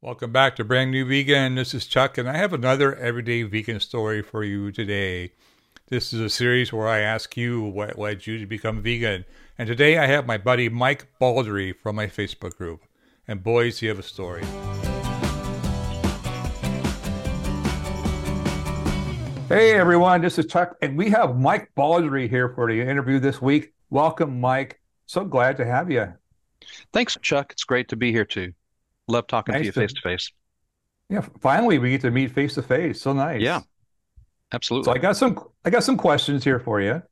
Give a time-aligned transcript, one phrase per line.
[0.00, 1.56] Welcome back to Brand New Vegan.
[1.56, 5.32] This is Chuck, and I have another everyday vegan story for you today.
[5.88, 9.24] This is a series where I ask you what led you to become vegan.
[9.58, 12.84] And today I have my buddy Mike Baldry from my Facebook group.
[13.26, 14.44] And boys, you have a story.
[19.48, 23.42] Hey everyone, this is Chuck, and we have Mike Baldry here for the interview this
[23.42, 23.72] week.
[23.90, 24.80] Welcome, Mike.
[25.06, 26.14] So glad to have you.
[26.92, 27.50] Thanks, Chuck.
[27.50, 28.52] It's great to be here too.
[29.08, 30.30] Love talking nice to you face to face.
[31.08, 33.00] Yeah, finally we get to meet face to face.
[33.00, 33.40] So nice.
[33.40, 33.62] Yeah,
[34.52, 34.84] absolutely.
[34.84, 37.02] So I got some I got some questions here for you,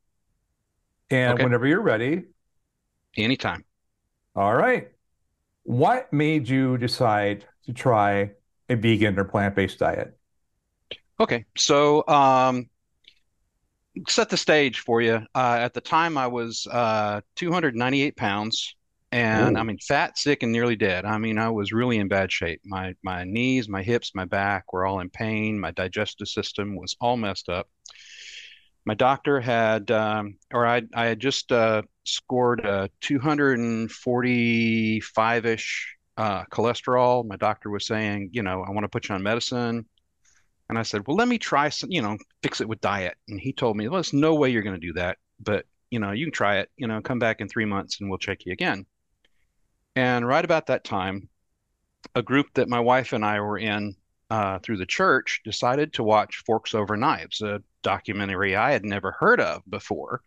[1.10, 1.45] and okay.
[1.45, 2.24] whenever you're ready,
[3.16, 3.64] anytime.
[4.34, 4.92] All right.
[5.62, 8.32] What made you decide to try
[8.68, 10.16] a vegan or plant based diet?
[11.18, 12.68] Okay, so um,
[14.09, 15.23] set the stage for you.
[15.34, 18.76] Uh, at the time, I was uh, 298 pounds
[19.12, 19.60] and Ooh.
[19.60, 21.05] I mean, fat, sick, and nearly dead.
[21.05, 22.60] I mean, I was really in bad shape.
[22.65, 25.59] My my knees, my hips, my back were all in pain.
[25.59, 27.68] My digestive system was all messed up.
[28.84, 36.45] My doctor had, um, or I I had just uh, scored a 245 ish uh,
[36.46, 37.27] cholesterol.
[37.27, 39.87] My doctor was saying, you know, I want to put you on medicine.
[40.68, 43.16] And I said, well, let me try some, you know, fix it with diet.
[43.29, 46.01] And he told me, well, there's no way you're going to do that, but you
[46.01, 46.68] know, you can try it.
[46.77, 48.84] You know, come back in three months and we'll check you again.
[49.97, 51.29] And right about that time,
[52.15, 53.97] a group that my wife and I were in
[54.30, 59.13] uh, through the church decided to watch Forks Over Knives, a documentary I had never
[59.13, 60.23] heard of before.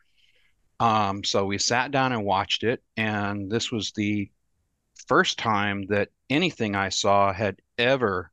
[0.79, 4.29] Um, so we sat down and watched it, and this was the
[5.07, 8.31] first time that anything I saw had ever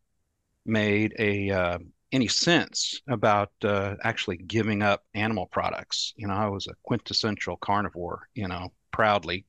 [0.64, 1.78] made a uh,
[2.12, 6.14] any sense about uh, actually giving up animal products.
[6.16, 8.28] You know, I was a quintessential carnivore.
[8.34, 9.44] You know, proudly.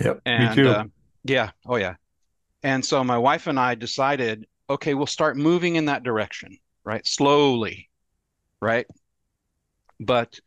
[0.00, 0.90] Yep, and, me too.
[1.24, 1.50] Yeah.
[1.66, 1.94] Oh, yeah.
[2.62, 7.06] And so my wife and I decided, okay, we'll start moving in that direction, right?
[7.06, 7.88] Slowly,
[8.60, 8.86] right?
[10.00, 10.38] But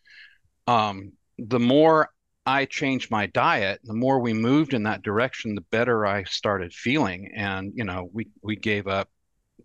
[0.67, 2.09] um, the more
[2.45, 6.73] I changed my diet, the more we moved in that direction, the better I started
[6.73, 7.31] feeling.
[7.35, 9.09] And, you know, we, we gave up,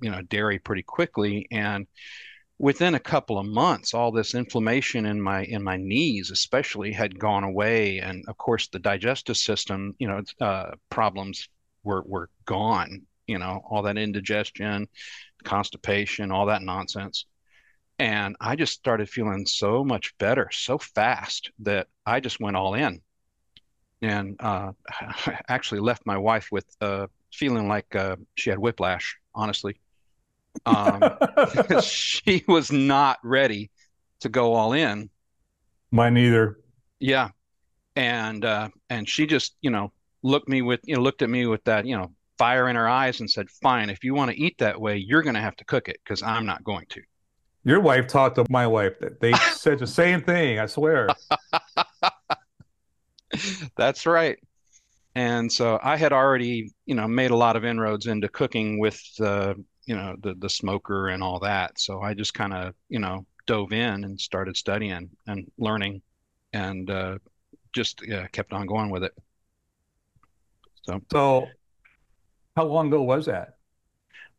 [0.00, 1.49] you know, dairy pretty quickly.
[1.50, 1.87] And
[2.59, 7.19] within a couple of months all this inflammation in my in my knees especially had
[7.19, 11.49] gone away and of course the digestive system you know uh, problems
[11.84, 14.89] were were gone you know all that indigestion
[15.44, 17.27] constipation all that nonsense.
[17.99, 22.75] And i just started feeling so much better so fast that i just went all
[22.75, 23.00] in.
[24.03, 24.73] And uh,
[25.49, 29.81] actually left my wife with uh, feeling like uh, she had whiplash honestly
[30.65, 31.03] um,
[31.83, 33.71] she was not ready
[34.21, 35.11] to go all in.
[35.91, 36.59] Mine neither.
[36.99, 37.31] Yeah,
[37.94, 41.47] and uh, and she just you know looked me with you know looked at me
[41.47, 44.41] with that you know fire in her eyes and said, "Fine, if you want to
[44.41, 47.03] eat that way, you're going to have to cook it because I'm not going to."
[47.65, 50.59] Your wife talked to my wife that they said the same thing.
[50.59, 51.09] I swear.
[53.77, 54.38] That's right.
[55.17, 59.00] And so I had already, you know, made a lot of inroads into cooking with
[59.19, 59.55] uh,
[59.87, 61.79] you know the the smoker and all that.
[61.79, 66.03] So I just kind of you know dove in and started studying and learning,
[66.53, 67.19] and uh,
[67.73, 69.13] just yeah, kept on going with it.
[70.83, 71.47] So so
[72.57, 73.55] how long ago was that?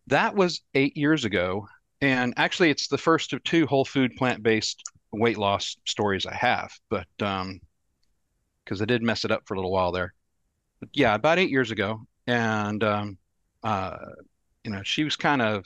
[0.08, 1.68] That was eight years ago,
[2.02, 6.36] and actually it's the first of two whole food plant based weight loss stories I
[6.36, 7.60] have, but um,
[8.64, 10.14] because I did mess it up for a little while there.
[10.80, 13.18] But yeah, about eight years ago, and um,
[13.64, 13.98] uh,
[14.68, 15.66] you know, she was kind of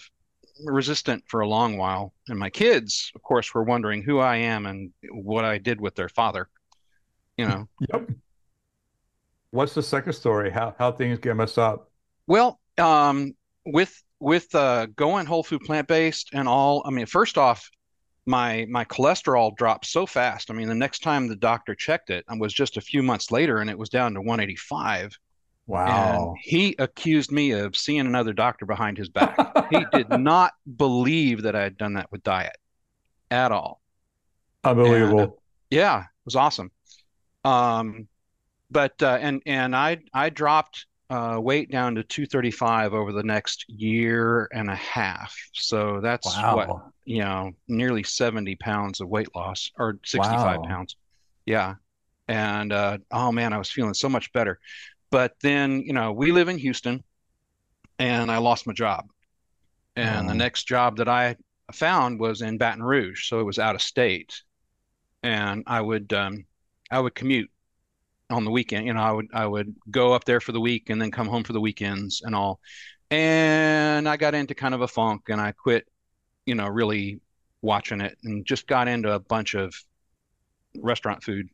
[0.63, 2.13] resistant for a long while.
[2.27, 5.95] And my kids, of course, were wondering who I am and what I did with
[5.95, 6.47] their father.
[7.35, 7.67] You know.
[7.91, 8.11] Yep.
[9.49, 10.49] What's the second story?
[10.49, 11.91] How how things get messed up?
[12.25, 13.33] Well, um,
[13.65, 16.83] with with uh, going whole food plant based and all.
[16.85, 17.69] I mean, first off,
[18.25, 20.51] my my cholesterol dropped so fast.
[20.51, 23.57] I mean, the next time the doctor checked it, was just a few months later,
[23.57, 25.17] and it was down to 185.
[25.71, 26.33] Wow.
[26.33, 29.37] And he accused me of seeing another doctor behind his back.
[29.69, 32.57] he did not believe that I had done that with diet
[33.29, 33.81] at all.
[34.63, 35.19] Unbelievable.
[35.19, 35.35] And, uh,
[35.69, 36.71] yeah, it was awesome.
[37.43, 38.07] Um,
[38.69, 43.65] but uh, and and I I dropped uh, weight down to 235 over the next
[43.67, 45.35] year and a half.
[45.53, 46.55] So that's wow.
[46.55, 50.67] what you know, nearly 70 pounds of weight loss or 65 wow.
[50.67, 50.95] pounds.
[51.45, 51.75] Yeah.
[52.27, 54.59] And uh, oh man, I was feeling so much better.
[55.11, 57.03] But then, you know, we live in Houston
[57.99, 59.05] and I lost my job.
[59.97, 61.35] And the next job that I
[61.73, 63.27] found was in Baton Rouge.
[63.27, 64.41] So it was out of state.
[65.21, 66.45] And I would, um,
[66.89, 67.51] I would commute
[68.29, 68.87] on the weekend.
[68.87, 71.27] You know, I would, I would go up there for the week and then come
[71.27, 72.61] home for the weekends and all.
[73.11, 75.85] And I got into kind of a funk and I quit,
[76.45, 77.19] you know, really
[77.61, 79.75] watching it and just got into a bunch of
[80.77, 81.49] restaurant food,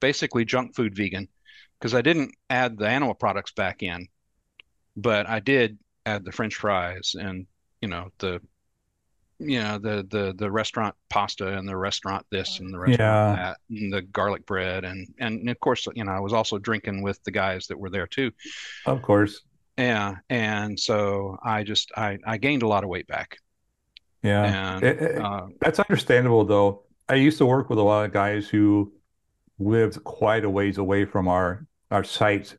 [0.00, 1.28] basically junk food vegan,
[1.78, 4.08] because I didn't add the animal products back in,
[4.96, 7.46] but I did add the French fries and,
[7.82, 8.40] you know, the
[9.38, 13.36] you know the the the restaurant pasta and the restaurant this and the restaurant Yeah,
[13.36, 17.02] that and the garlic bread and and of course you know I was also drinking
[17.02, 18.30] with the guys that were there too
[18.86, 19.42] of course.
[19.76, 23.38] yeah and so I just I I gained a lot of weight back
[24.22, 24.56] Yeah.
[24.80, 26.84] and It, it, uh that's understandable though.
[27.08, 28.92] I used to work with a lot of guys who
[29.58, 32.56] lived quite a ways away from our our site,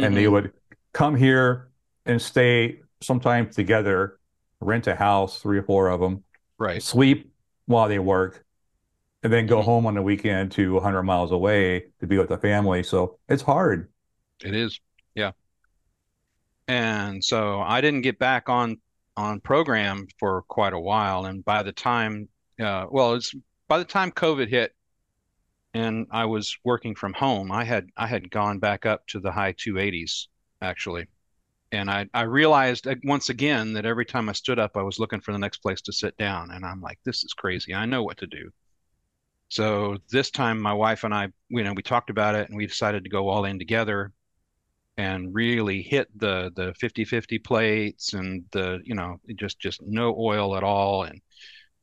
[0.00, 0.52] and they mhm, would
[0.92, 1.70] come here
[2.06, 4.18] and stay sometimes together,
[4.60, 6.24] rent a house, three or four of them,
[6.58, 6.84] right.
[6.84, 7.32] sleep
[7.66, 8.44] while they work,
[9.22, 12.28] and then go mhm, home on the weekend to 100 miles away to be with
[12.30, 12.82] the family.
[12.82, 13.90] So it's hard.
[14.44, 14.80] it is.
[15.14, 15.32] Yeah.
[16.68, 18.80] And so I didn't get back on
[19.16, 21.26] on program for quite a while.
[21.26, 22.28] And by the time
[22.60, 23.34] uh well it's
[23.68, 24.74] by the time COVID hit
[25.74, 29.32] and I was working from home, I had I had gone back up to the
[29.32, 30.28] high 280s
[30.60, 31.06] actually.
[31.72, 34.98] And I I realized uh, once again that every time I stood up, I was
[34.98, 37.74] looking for the next place to sit down, and I'm like, this is crazy.
[37.74, 38.50] I know what to do.
[39.48, 42.66] So this time, my wife and I, you know, we talked about it, and we
[42.66, 44.12] decided to go all in together
[44.96, 50.56] and really hit the the 50-50 plates and the, you know, just just no oil
[50.56, 51.04] at all.
[51.04, 51.20] And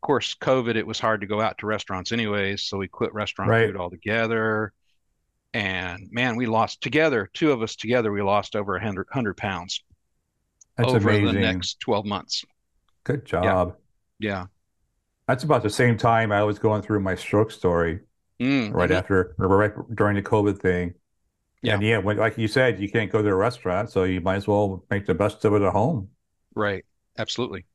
[0.08, 3.56] course, COVID, it was hard to go out to restaurants anyways, so we quit restaurant
[3.56, 3.64] Right.
[3.64, 4.74] food altogether
[5.54, 9.38] and man, we lost together, two of us together, we lost over a hundred hundred
[9.38, 9.84] pounds
[10.78, 12.44] That's over the next 12 months.
[13.06, 13.76] Good job.
[14.20, 14.48] yeah.
[15.28, 18.02] That's about the same time I was going through my stroke story
[18.40, 20.96] Mm, right hmm after, or right during the COVID thing.
[21.62, 24.22] Yeah, And yeah, when, like you said, you can't go to a restaurant, so you
[24.22, 26.12] might as well make the best of it at home.
[26.56, 26.86] right.
[27.18, 27.66] Absolutely.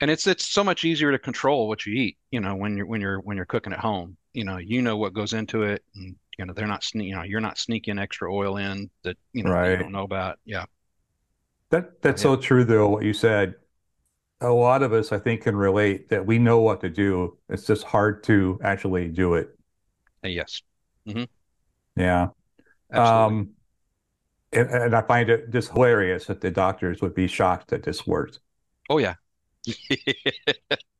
[0.00, 2.86] And it's it's so much easier to control what you eat, you know, when you're
[2.86, 4.16] when you're when you're cooking at home.
[4.32, 7.14] You know, you know what goes into it, and you know they're not sne you
[7.14, 10.38] know you're not sneaking extra oil in that you know that you don't know about.
[10.44, 10.64] Yeah,
[11.70, 13.54] That that's yeah, so true though, what you said.
[14.40, 17.38] A lot of us, I think, can relate that we know what to do.
[17.48, 19.58] It's just hard to actually do it.
[20.24, 20.62] Uh, yes,
[21.06, 21.24] hmm
[21.96, 22.28] Yeah.
[22.92, 23.34] absolutely.
[23.34, 23.52] Um,
[24.52, 28.06] and, and I find it just hilarious that the doctors would be shocked that this
[28.06, 28.40] worked.
[28.88, 29.14] Oh yeah,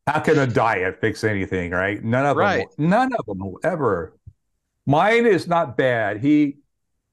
[0.06, 2.02] How can a diet fix anything, right?
[2.02, 2.66] None of them, right.
[2.78, 4.16] will- none of them will ever.
[4.86, 6.20] Mine is not bad.
[6.20, 6.58] He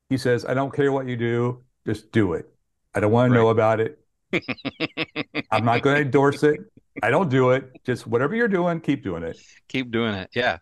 [0.09, 2.49] he says, I don't care what you do, just do it.
[2.95, 3.99] I don't want to know about it.
[5.51, 6.59] I'm not going to endorse it.
[7.03, 7.69] I don't do it.
[7.85, 9.37] Just whatever you're doing, keep doing it.
[9.67, 10.29] Keep doing it.
[10.33, 10.57] Yeah.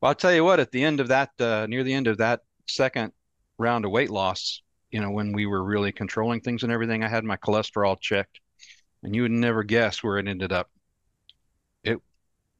[0.00, 2.18] Well, I'll tell you what, at the end of that, uh, near the end of
[2.18, 3.12] that second
[3.58, 7.08] round of weight loss, you know, when we were really controlling things and everything, I
[7.08, 8.40] had my cholesterol checked,
[9.02, 10.70] and you would never guess where it ended up.
[11.84, 11.98] It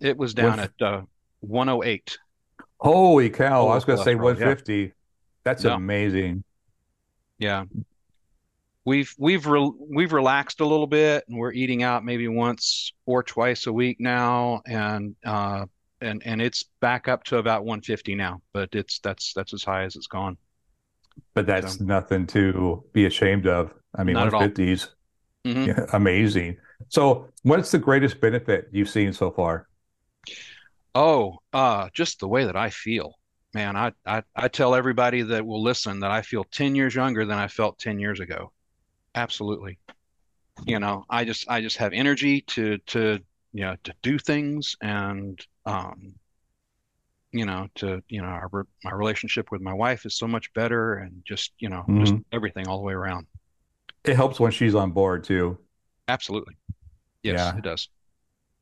[0.01, 1.03] it was down With, at uh,
[1.41, 2.19] 108.
[2.79, 3.69] Holy cow!
[3.69, 4.75] I was going to say 150.
[4.75, 4.89] Yeah.
[5.45, 5.75] That's no.
[5.75, 6.45] amazing.
[7.39, 7.65] Yeah,
[8.85, 13.23] we've we've re- we've relaxed a little bit, and we're eating out maybe once or
[13.23, 15.67] twice a week now, and uh,
[16.01, 18.43] and and it's back up to about 150 now.
[18.53, 20.37] But it's that's that's as high as it's gone.
[21.35, 23.73] But that's so, nothing to be ashamed of.
[23.95, 24.89] I mean, 150s
[25.45, 25.65] mm-hmm.
[25.65, 26.57] yeah, amazing.
[26.89, 29.69] So, what's the greatest benefit you've seen so far?
[30.95, 33.15] Oh, uh, just the way that I feel,
[33.55, 33.77] man.
[33.77, 37.39] I, I I tell everybody that will listen that I feel ten years younger than
[37.39, 38.53] I felt ten years ago.
[39.15, 39.79] Absolutely.
[40.67, 43.21] You know, I just I just have energy to to
[43.53, 46.15] you know to do things and um,
[47.33, 50.95] you know to you know our my relationship with my wife is so much better
[50.95, 52.05] and just you know mm-hmm.
[52.05, 53.27] just everything all the way around
[54.05, 55.59] it helps when she's on board too.
[56.09, 56.57] Absolutely.
[57.23, 57.89] Yes, it does.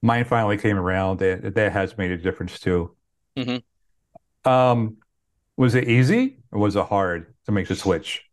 [0.03, 1.19] Mine finally came around.
[1.19, 2.97] That that has made a difference too.
[3.37, 3.59] hmm
[4.45, 4.99] Um,
[5.57, 8.25] was it easy or was it hard to make the switch?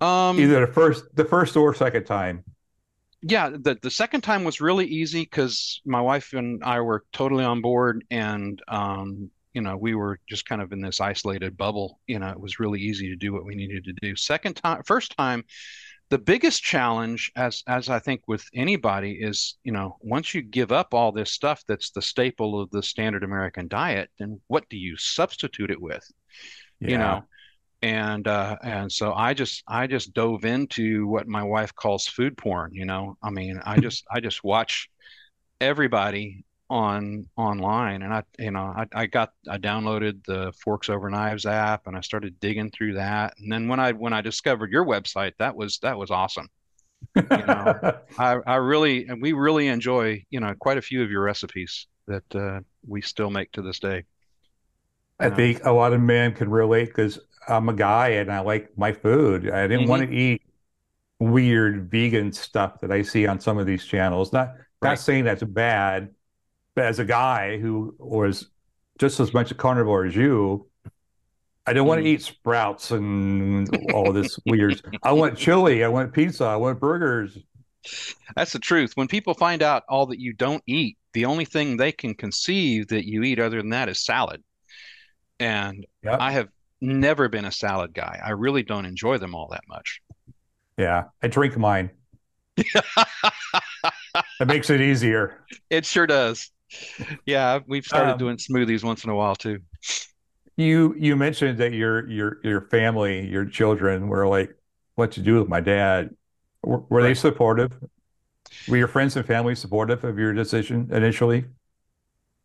[0.00, 2.44] Um, Either the first the first or second time.
[3.22, 7.44] Yeah, the the second time was really easy because my wife and I were totally
[7.44, 11.98] on board, and um, you know, we were just kind of in this isolated bubble.
[12.06, 14.14] You know, it was really easy to do what we needed to do.
[14.16, 15.44] Second time, first time,
[16.08, 20.70] the biggest challenge, as as I think with anybody, is, you know, once you give
[20.72, 24.76] up all this stuff that's the staple of the standard American diet, then what do
[24.76, 26.08] you substitute it with?
[26.80, 27.24] You know,
[27.82, 32.36] and uh and so I just I just dove into what my wife calls food
[32.38, 33.16] porn, you know.
[33.22, 34.88] I mean, I just I just watch
[35.60, 41.08] everybody on online and I you know I, I got I downloaded the Forks Over
[41.10, 43.34] Knives app and I started digging through that.
[43.38, 46.48] And then when I when I discovered your website, that was that was awesome.
[47.34, 47.74] You know,
[48.18, 51.86] I I really and we really enjoy, you know, quite a few of your recipes
[52.08, 54.04] that uh, we still make to this day.
[55.18, 55.30] I know.
[55.30, 57.18] think a lot of men can relate because
[57.48, 59.50] I'm a guy and I like my food.
[59.50, 60.42] I didn't want hmm to eat
[61.20, 64.32] weird vegan stuff that I see on some of these channels.
[64.34, 65.00] Not not Right.
[65.00, 66.14] saying that's bad,
[66.76, 68.48] as a guy who was
[68.98, 70.68] just as much a carnivore as you,
[71.66, 74.82] I don't want to hmm eat sprouts and all this weird.
[75.02, 77.38] I want chili, I want pizza, I want burgers.
[78.34, 78.92] That's the truth.
[78.94, 82.88] When people find out all that you don't eat, the only thing they can conceive
[82.88, 84.42] that you eat other than that is salad.
[85.40, 86.20] And Yep.
[86.20, 88.20] I have never been a salad guy.
[88.24, 90.00] I really don't enjoy them all that much.
[90.78, 91.90] Yeah, I drink mine.
[94.40, 95.46] It makes it easier.
[95.70, 96.50] It sure does.
[97.26, 99.60] Yeah, we've started Um, doing smoothies once in a while too.
[100.56, 104.56] You you mentioned that your your your family, your children were like,
[104.94, 106.16] "What to do with my dad?"
[106.62, 107.78] Were, were they supportive?
[108.66, 111.46] Were your friends and family supportive of your decision initially?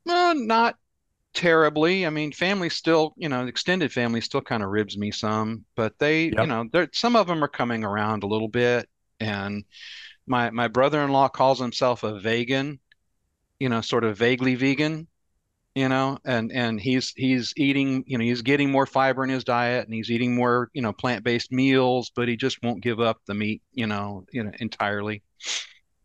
[0.06, 0.78] No, not
[1.34, 2.06] terribly.
[2.08, 5.98] I mean, family still, you know, extended family still kind of ribs me some, but
[6.00, 6.50] they, you Yep.
[6.50, 8.90] know, there some of them are coming around a little bit.
[9.20, 9.66] And
[10.28, 12.80] my my brother-in-law calls himself a vegan,
[13.62, 15.08] you know, sort of vaguely vegan,
[15.76, 19.44] you know, and and he's he's eating, you know, he's getting more fiber in his
[19.44, 23.20] diet and he's eating more, you know, plant-based meals, but he just won't give up
[23.28, 25.22] the meat, you know, you know, entirely,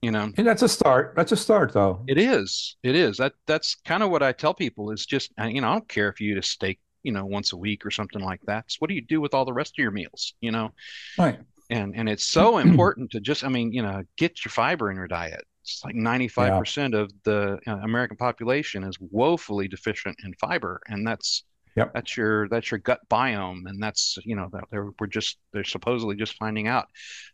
[0.02, 0.30] you know.
[0.36, 1.14] And that's a start.
[1.16, 2.04] That's a start, though.
[2.06, 2.76] It is.
[2.82, 3.16] It is.
[3.16, 6.10] That that's kind of what I tell people is just, you know, I don't care
[6.10, 8.64] if you eat a steak, you know, once a week or something like that.
[8.66, 10.72] It's what do you do with all the rest of your meals, you know?
[11.18, 11.38] Right.
[11.70, 14.98] And and it's so important to just, I mean, you know, get your fiber in
[14.98, 15.42] your diet.
[15.66, 21.44] It's like 95% of the uh, American population is woefully deficient in fiber, and that's
[21.76, 21.94] Yep.
[21.94, 25.64] that's your that's your gut biome, and that's, you know, that they're we're just they're
[25.64, 26.86] supposedly just finding out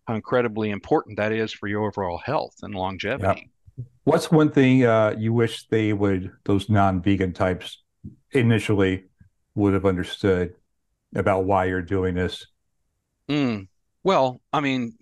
[0.06, 2.80] how incredibly important that is for your overall health and Yep.
[2.80, 3.50] longevity.
[4.04, 7.82] What's one thing uh, you wish they would, those non-vegan types,
[8.32, 9.04] initially
[9.54, 10.54] would have understood
[11.14, 12.46] about why you're doing this?
[13.30, 13.68] Mm.
[14.04, 14.96] Well, I mean,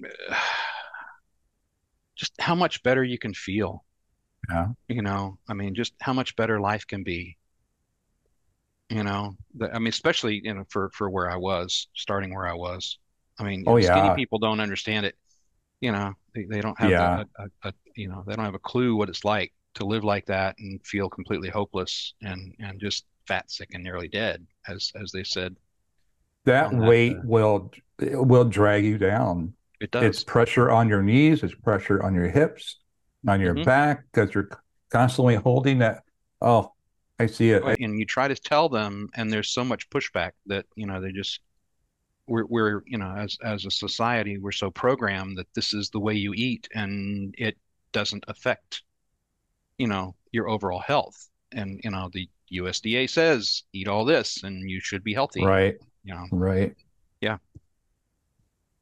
[2.20, 3.84] just how much better you can feel,
[4.48, 4.72] Yeah.
[4.88, 5.38] you know?
[5.48, 7.38] I mean, just how much better life can be,
[8.88, 9.36] you know?
[9.54, 12.98] The- I mean, especially, you know, for for where I was, starting where I was.
[13.38, 14.16] I mean, Oh skinny yeah.
[14.16, 15.16] people don't understand it,
[15.80, 16.14] you know.
[16.34, 17.00] They they don't have Yeah.
[17.00, 20.04] a, a, a, you know, they don't have a clue what it's like to live
[20.04, 24.92] like that and feel completely hopeless and and just fat, sick, and nearly dead, as
[25.00, 25.56] as they said
[26.44, 26.72] that.
[26.74, 29.54] weight Uh, will will drag you down.
[29.80, 30.08] It does.
[30.08, 32.78] It's pressure on your knees, it's pressure on your hips,
[33.28, 34.48] on your hmm back, because you're
[34.90, 36.02] constantly holding that.
[36.40, 36.72] Oh,
[37.18, 37.64] I see it.
[37.64, 41.12] And you try to tell them, and there's so much pushback that, you know, they
[41.12, 41.40] just
[42.28, 46.00] we're we're, you know, as as a society, we're so programmed that this is the
[46.00, 47.58] way you eat and it
[47.92, 48.82] doesn't affect,
[49.78, 51.30] you know, your overall health.
[51.52, 55.76] And, you know, the USDA says eat all this and you should be healthy, right,
[56.04, 56.26] you know.
[56.30, 56.74] right.
[57.20, 57.38] Yeah.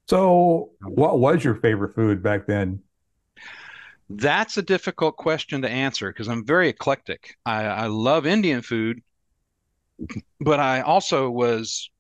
[0.09, 2.83] So, what was your favorite food back then?
[4.11, 7.37] That's a difficult question to answer because I'm very eclectic.
[7.47, 9.03] I, I love Indian food,
[10.41, 11.91] but I also was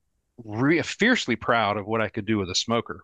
[0.44, 3.02] re fiercely proud of what I could do with a smoker.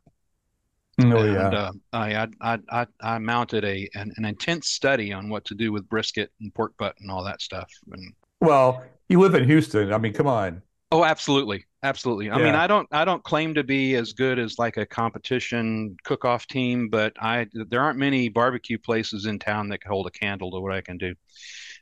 [1.01, 1.55] Oh And yeah.
[1.55, 5.55] uh, I, I I I I mounted a an, an intense study on what to
[5.55, 7.71] do with brisket and pork butt and all that stuff.
[7.91, 9.93] And Well, you live in Houston.
[9.93, 10.63] I mean, come on.
[10.95, 12.31] Oh, absolutely, absolutely.
[12.31, 15.97] I mean, I don't I don't claim to be as good as like a competition
[16.05, 20.11] cook-off team, but I there aren't many barbecue places in town that can hold a
[20.11, 21.15] candle to what I can do.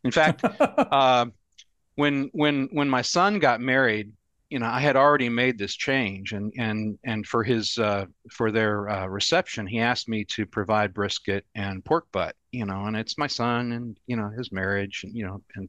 [0.02, 1.26] In fact, uh,
[1.96, 4.12] when when when my son got married,
[4.48, 8.50] you know, I had already made this change, and and and for his uh, for
[8.50, 12.96] their uh, reception, he asked me to provide brisket and pork butt, you know, and
[12.96, 15.68] it's my son and you know his marriage, and you know, and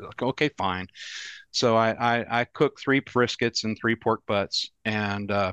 [0.00, 0.86] like, okay, fine.
[1.50, 5.52] So I I, I cooked three briskets and three pork butts, and uh,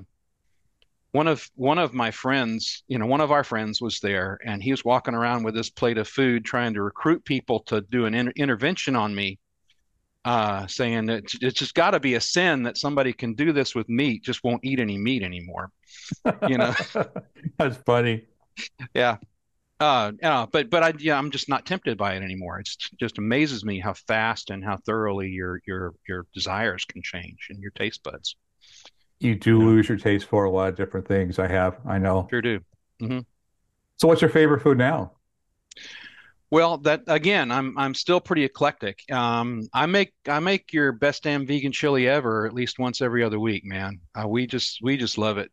[1.11, 4.61] one of one of my friends, you know, one of our friends was there, and
[4.61, 8.05] he was walking around with this plate of food, trying to recruit people to do
[8.05, 9.39] an inter intervention on me
[10.25, 13.51] uh, saying that it's it's just got to be a sin that somebody can do
[13.51, 15.71] this with meat, just won't eat any meat anymore.
[16.47, 16.73] You know,
[17.57, 18.25] That's funny.
[18.93, 19.17] yeah.
[19.79, 22.59] Uh, yeah, but but I yeah, I'm just not tempted by it anymore.
[22.59, 27.47] It's just amazes me how fast and how thoroughly your your your desires can change
[27.49, 28.35] and your taste buds.
[29.19, 31.39] You do You know, lose your taste for a lot of different things.
[31.39, 32.31] I have, I know.
[32.31, 32.59] sure do.
[33.01, 33.19] Mm-hmm.
[33.97, 35.13] So, what's your favorite food now?
[36.51, 38.99] Well, that again, I'm I'm still pretty eclectic.
[39.11, 43.23] Um, I make I make your best damn vegan chili ever at least once every
[43.23, 43.99] other week, man.
[44.13, 45.51] Uh, we just we just love it.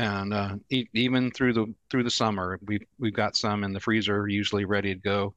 [0.00, 3.80] And uh, e- even through the through the summer, we've we've got some in the
[3.80, 5.34] freezer, usually ready to go.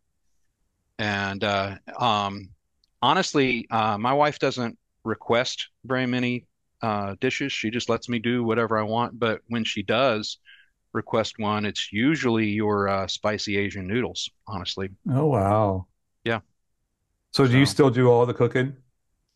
[0.99, 2.49] And uh, um,
[3.01, 6.45] honestly, uh, my wife doesn't request very many
[6.81, 7.51] uh, dishes.
[7.51, 9.19] She just lets me do whatever I want.
[9.19, 10.37] But when she does
[10.93, 14.29] request one, it's usually your uh, spicy Asian noodles.
[14.47, 15.87] Honestly, Oh wow.
[16.23, 16.41] Yeah.
[17.31, 18.77] So do you still do all the cooking?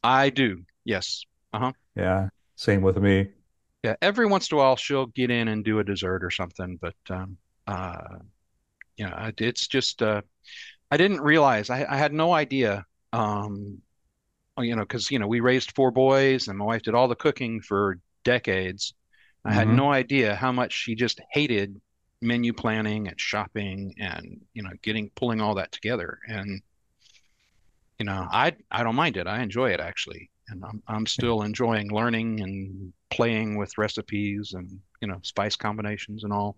[0.04, 0.66] I do.
[0.86, 1.24] Yes.
[1.54, 1.74] Uh huh.
[1.96, 3.34] Yeah, same with me.
[3.88, 3.96] Yeah.
[4.02, 6.78] Every once in a while, she'll get in and do a dessert or something.
[6.82, 8.20] But um, uh,
[8.98, 10.22] you know, it's just uh,
[10.92, 11.70] I didn't realize.
[11.70, 12.86] I, I had no idea.
[13.14, 13.80] Um,
[14.58, 17.08] oh, you know, because you know we raised four boys, and my wife did all
[17.08, 18.94] the cooking for decades.
[19.46, 19.76] I had Mhm.
[19.76, 21.82] no idea how much she just hated
[22.22, 26.20] menu planning and shopping and you know getting pulling all that together.
[26.28, 26.62] And
[28.00, 29.28] you know, I I don't mind it.
[29.28, 34.70] I enjoy it actually, and I'm I'm still enjoying learning and playing with recipes and
[35.02, 36.56] you know spice combinations and all.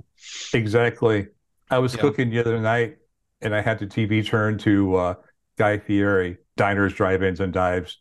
[0.53, 1.27] Exactly.
[1.69, 2.01] I was Yeah.
[2.01, 2.97] cooking the other night
[3.41, 5.13] and I had the TV turned to uh,
[5.57, 7.99] Guy Fieri, Diners, Drive-Ins, and Dives.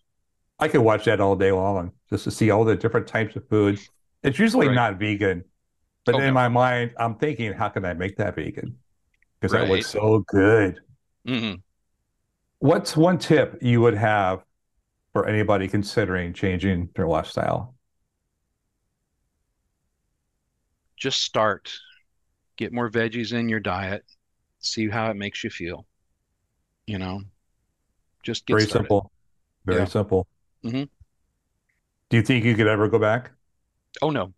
[0.59, 3.49] I could watch that all day long just to see all the different types of
[3.49, 3.79] food.
[4.23, 4.75] It's usually Right.
[4.75, 5.45] not vegan,
[6.07, 8.77] but Oh, in my mind, I'm thinking, how can I make that vegan?
[9.41, 9.71] Because that Right.
[9.71, 10.81] looks so good.
[11.27, 11.63] Mhm.
[12.61, 14.43] What's one tip you would have
[15.13, 17.75] for anybody considering changing their lifestyle?
[20.99, 21.73] Just start.
[22.57, 24.05] Get more veggies in your diet.
[24.61, 25.87] See how it makes you feel.
[26.87, 27.23] You know,
[28.23, 28.83] just get Very started.
[28.89, 29.13] simple.
[29.65, 29.85] Very Yeah.
[29.87, 30.27] simple.
[30.65, 30.89] Mhm.
[32.11, 33.33] Do you think you could ever go back?
[34.03, 34.33] Oh no.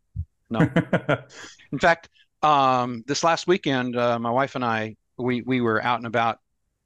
[0.50, 0.60] No.
[1.72, 2.08] In fact,
[2.42, 6.40] um, this last weekend, uh, my wife and I, we we were out and about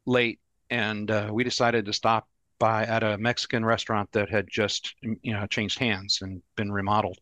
[0.06, 0.40] late,
[0.70, 2.28] and uh, we decided to stop
[2.58, 7.18] by at a Mexican restaurant that had just, you know, changed hands and been remodeled.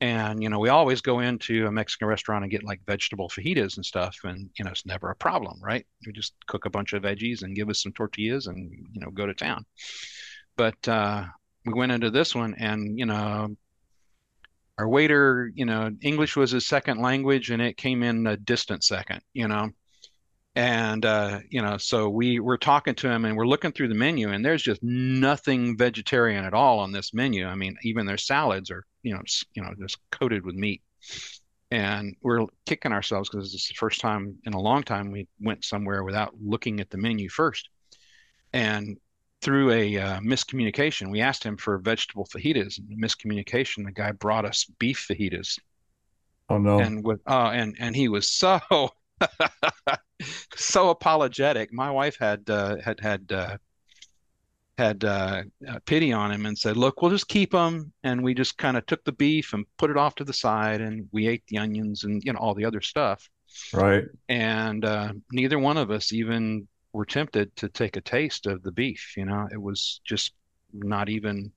[0.00, 3.76] And you know, we always go into a Mexican restaurant and get like vegetable fajitas
[3.76, 5.86] and stuff, and you know, it's never a problem, right?
[6.06, 9.10] We just cook a bunch of veggies and give us some tortillas and you know,
[9.10, 9.66] go to town.
[10.56, 11.24] But uh,
[11.66, 13.54] we went into this one, and you know,
[14.78, 18.82] our waiter, you know, English was his second language, and it came in a distant
[18.82, 19.70] second, you know.
[20.56, 23.94] And uh, you know, so we were talking to him and we're looking through the
[23.94, 27.46] menu, and there's just nothing vegetarian at all on this menu.
[27.46, 29.22] I mean, even their salads are, you know,
[29.54, 30.82] you know, just coated with meat.
[31.70, 35.64] And we're kicking ourselves because it's the first time in a long time we went
[35.64, 37.68] somewhere without looking at the menu first.
[38.52, 38.98] And
[39.42, 42.78] through a uh, miscommunication, we asked him for vegetable fajitas.
[42.78, 45.58] And the miscommunication, the guy brought us beef fajitas,
[46.50, 46.78] Oh no.
[46.80, 48.60] and with uh, and and he was so
[50.56, 51.72] so apologetic.
[51.72, 53.56] My wife had uh, had had uh,
[54.78, 58.34] had uh, uh, pity on him and said, "Look, we'll just keep them." And we
[58.34, 61.26] just kind of took the beef and put it off to the side, and we
[61.26, 63.28] ate the onions and you know all the other stuff.
[63.72, 64.04] Right.
[64.28, 68.72] And uh, neither one of us even were tempted to take a taste of the
[68.72, 69.14] beef.
[69.16, 70.32] You know, it was just
[70.72, 71.52] not even.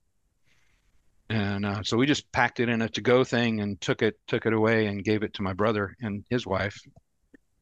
[1.30, 4.44] And uh, so we just packed it in a to-go thing and took it took
[4.44, 6.78] it away and gave it to my brother and his wife.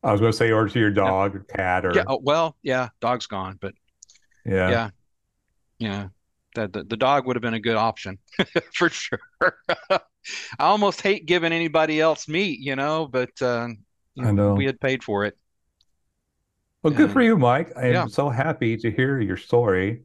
[0.03, 2.57] I was going to say, or to your dog or cat or Yeah, oh, well,
[2.63, 3.75] yeah, dog's gone, but
[4.45, 4.71] yeah.
[4.71, 4.91] yeah,
[5.79, 6.09] yeah,
[6.57, 8.19] that the, the dog would have been a good option
[8.75, 9.21] for sure.
[9.91, 10.01] I
[10.61, 13.69] almost hate giving anybody else meat, you know, but uh,
[14.19, 14.55] I know.
[14.57, 15.37] we had paid for it.
[16.83, 17.73] Well, good for you, Mike.
[17.77, 18.07] I am Yeah.
[18.09, 20.03] so happy to hear your story.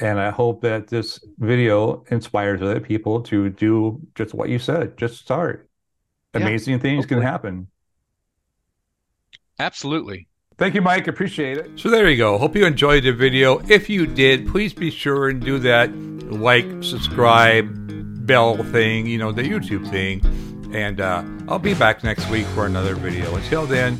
[0.00, 4.96] And I hope that this video inspires other people to do just what you said.
[4.96, 5.68] Just start.
[6.34, 7.68] Yeah, Amazing things can happen.
[9.58, 10.28] Absolutely.
[10.56, 11.06] Thank you, Mike.
[11.06, 11.70] Appreciate it.
[11.76, 12.36] So there you go.
[12.36, 13.60] Hope you enjoyed the video.
[13.68, 15.94] If you did, please be sure and do that
[16.30, 20.20] like, subscribe, bell thing, you know, the YouTube thing.
[20.74, 23.34] And uh, I'll be back next week for another video.
[23.36, 23.98] Until then,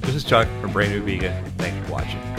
[0.00, 1.44] this is Chuck from Brand New Vegan.
[1.56, 2.29] Thanks for watching.